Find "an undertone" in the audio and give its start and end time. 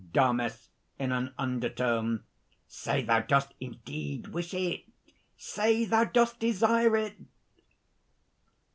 1.11-2.23